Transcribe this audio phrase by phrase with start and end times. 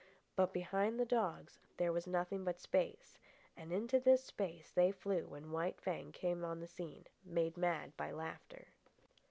[0.35, 3.19] But behind the dogs there was nothing but space,
[3.55, 7.95] and into this space they flew when White Fang came on the scene, made mad
[7.97, 8.69] by laughter.